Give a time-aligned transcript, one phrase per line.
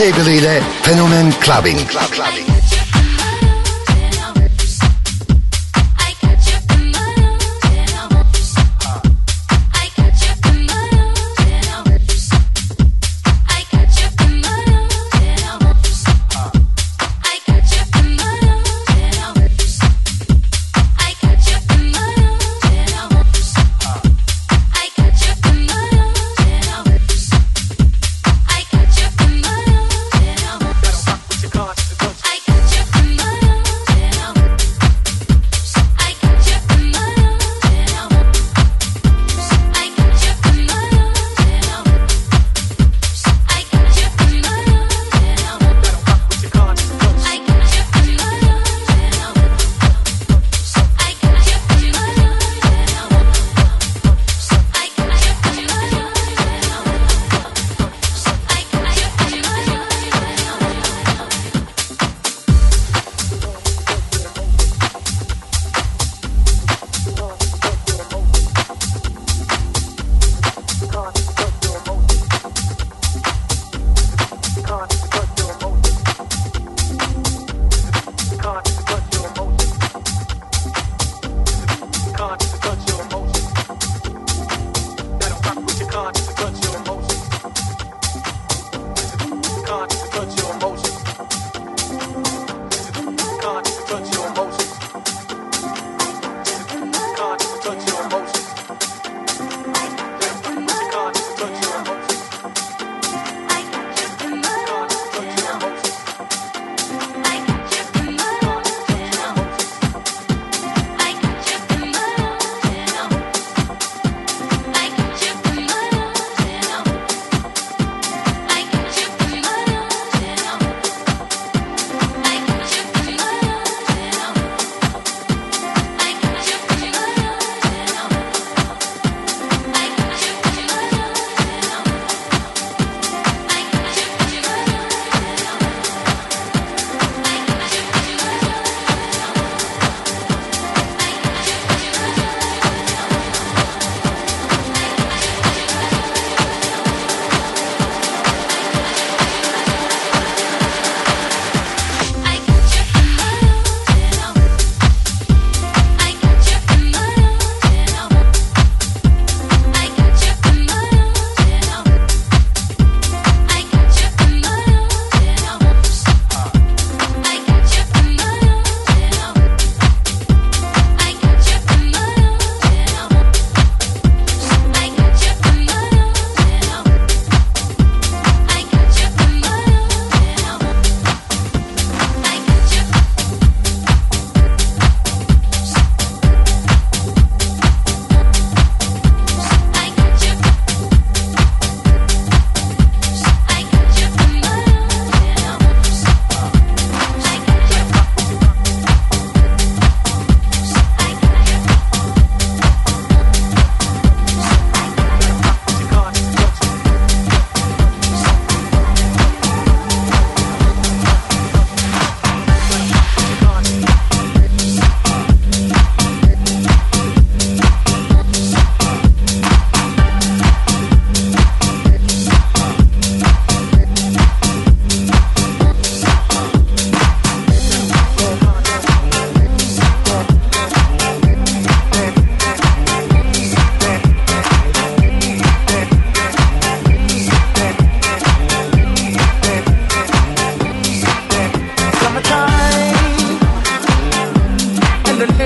[0.00, 1.86] Cable ile Fenomen Clubbing.
[1.86, 2.49] Club, clubbing.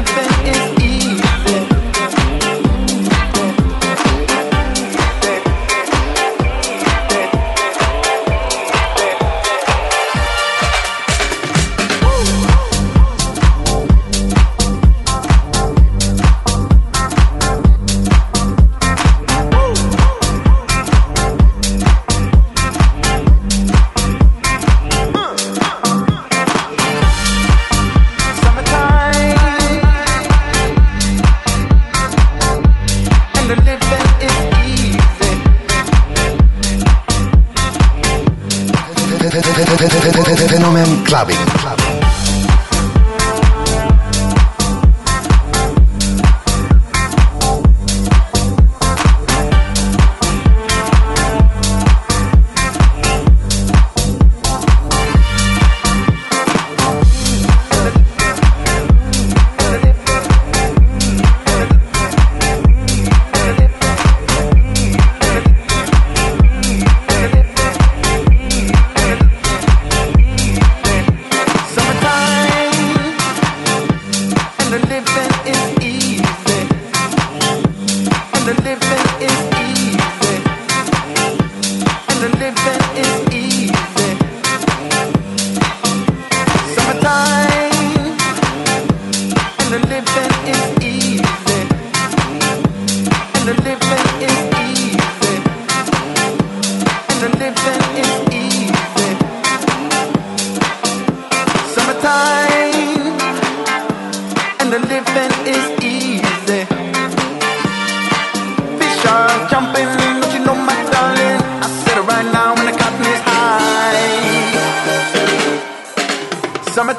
[0.03, 0.34] baby.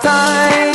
[0.01, 0.74] time.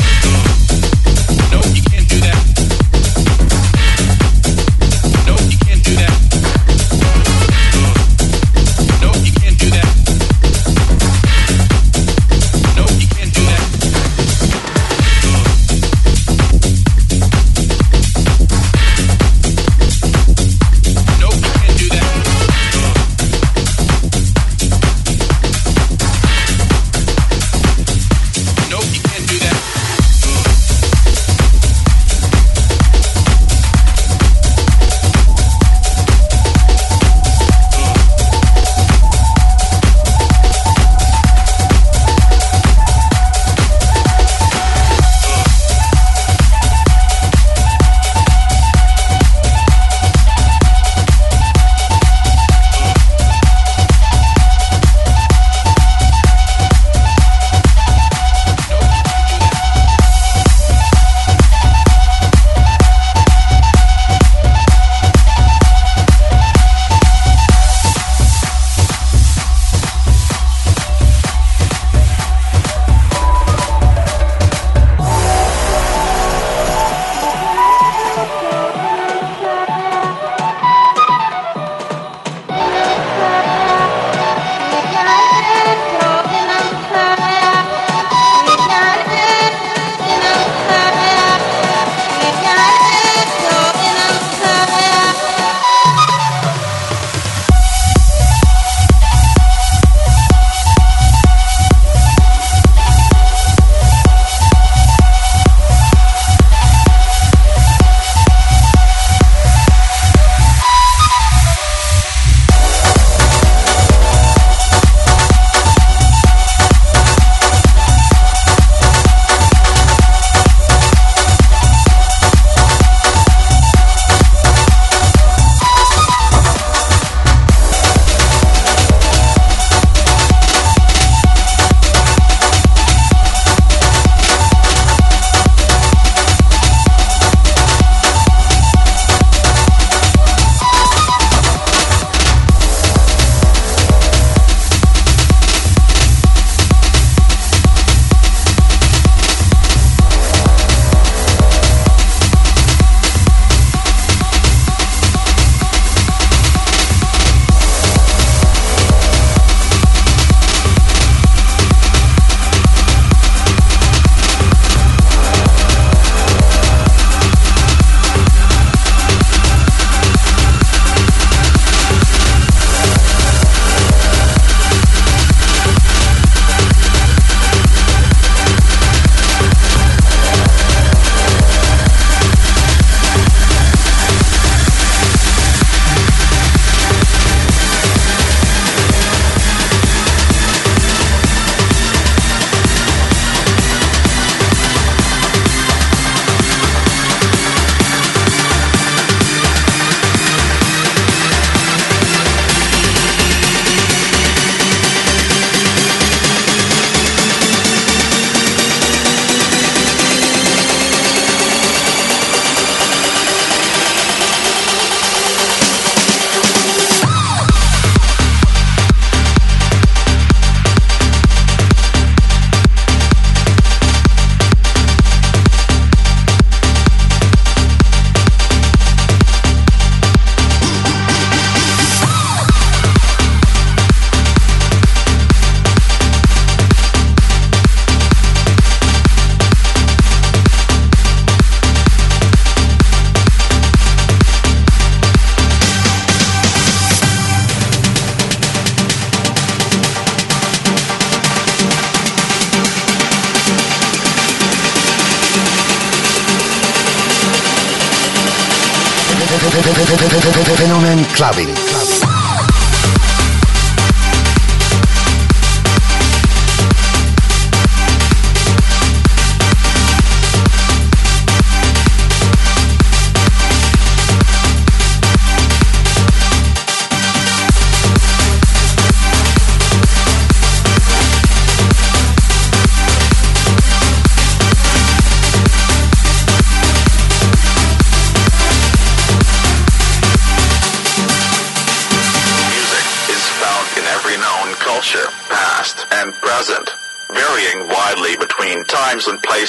[261.53, 262.10] Music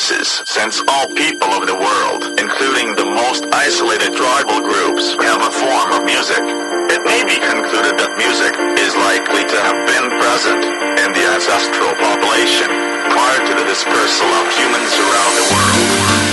[0.03, 5.51] places, since all people of the world, including the most isolated tribal groups, have a
[5.51, 6.43] form of music.
[6.91, 10.65] It may be concluded that music is likely to have been present
[11.07, 12.69] in the ancestral population
[13.15, 16.32] prior to the dispersal of humans around the world.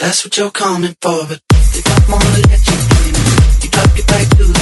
[0.00, 2.72] That's what you're coming for, but they don't wanna let you
[3.04, 3.14] in.
[3.60, 4.59] You drop your back to the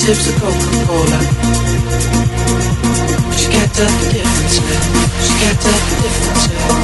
[0.00, 1.20] sips of Coca-Cola.
[3.36, 4.82] She can't tell the difference man.
[5.20, 6.44] She can't tell the difference.
[6.62, 6.80] Oh,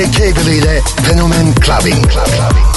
[0.00, 2.06] Fethiye Cable ile Fenomen Clubbing.
[2.08, 2.69] Clubbing.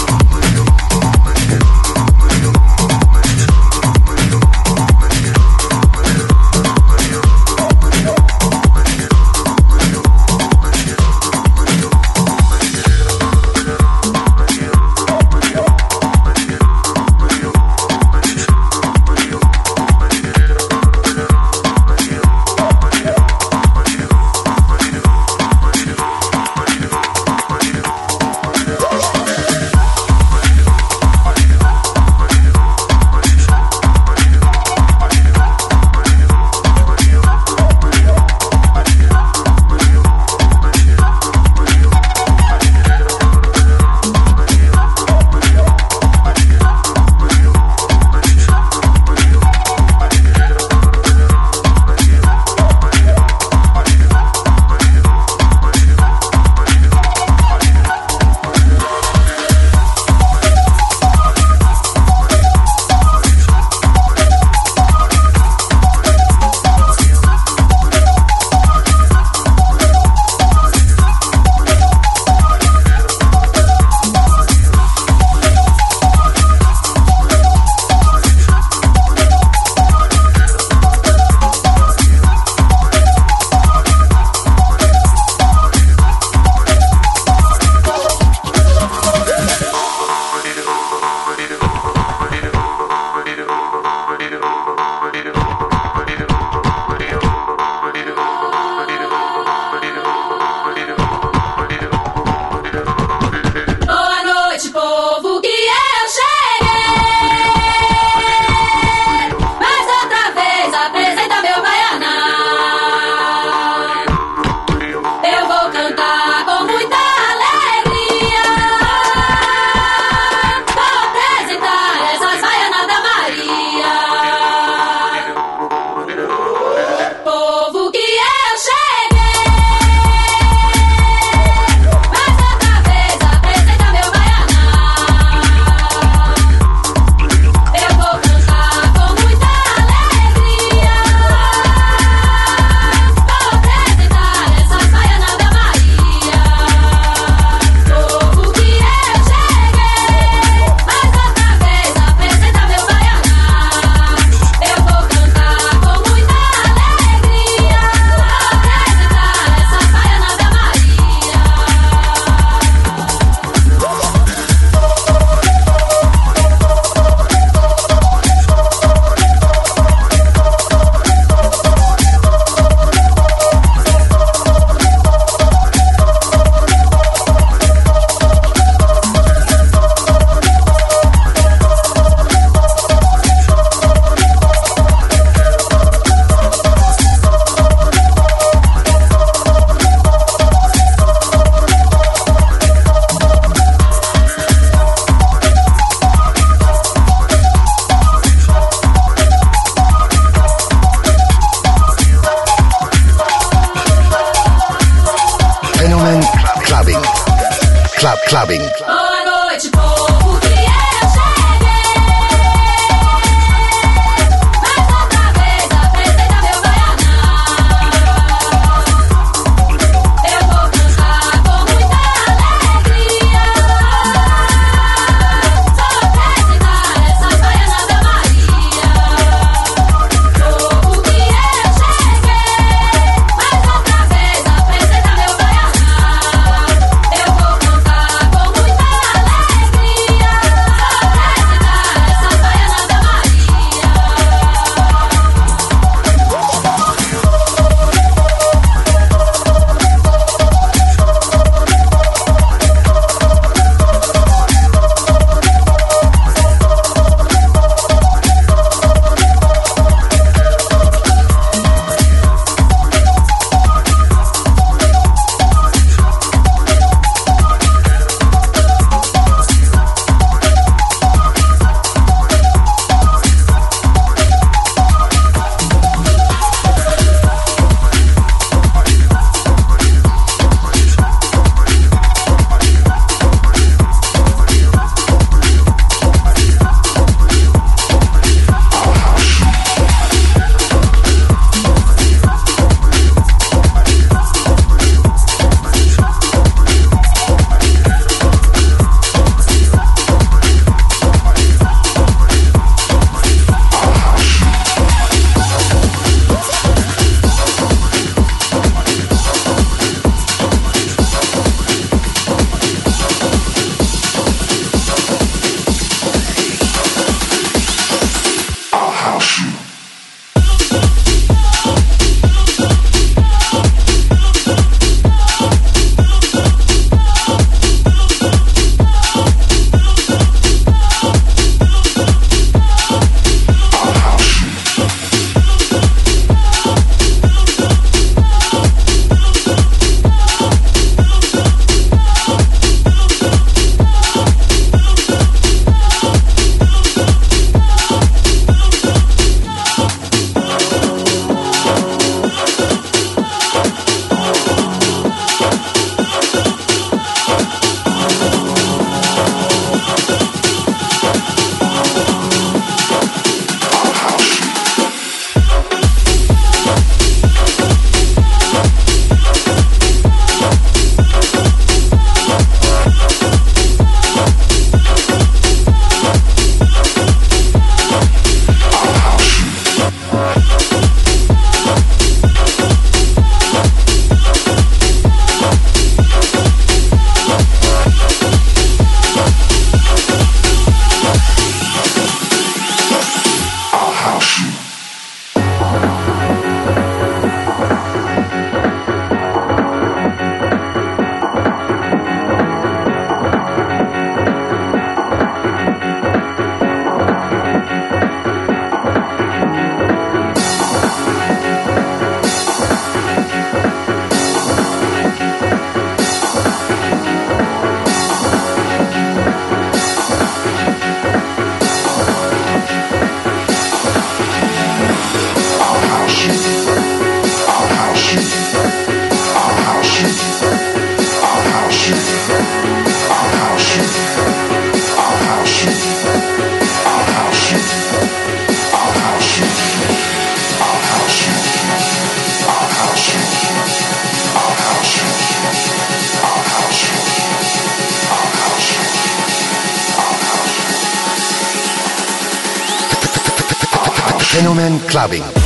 [454.44, 455.43] Fenomen Clubbing.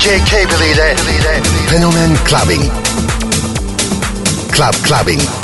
[0.00, 0.32] DJ
[0.70, 2.70] ile Fenomen Clubbing.
[4.50, 5.39] Club Clubbing.